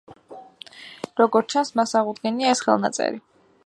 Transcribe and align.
როგორც 1.21 1.53
ჩანს, 1.55 1.71
მას 1.81 1.95
აღუდგენია 2.03 2.57
ეს 2.57 2.67
ხელნაწერი. 2.69 3.27